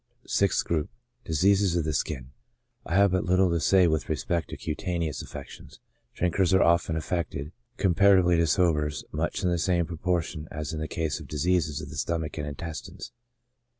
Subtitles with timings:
[0.25, 0.89] Sixth Group:
[1.25, 2.31] Diseases of the Skin.—
[2.87, 5.79] I have but little to say with respect to cutaneous affections;
[6.15, 10.79] drinkers are af fected, comparatively to sobers, much in the same propor tion as in
[10.79, 13.11] the case of diseases of the stomach and intestines.